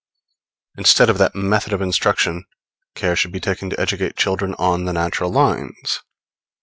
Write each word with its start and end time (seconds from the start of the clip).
Instead 0.79 1.11
of 1.11 1.19
that 1.19 1.35
method 1.35 1.73
of 1.73 1.79
instruction, 1.79 2.43
care 2.95 3.15
should 3.15 3.31
be 3.31 3.39
taken 3.39 3.69
to 3.69 3.79
educate 3.79 4.17
children 4.17 4.55
on 4.57 4.85
the 4.85 4.93
natural 4.93 5.29
lines. 5.31 5.99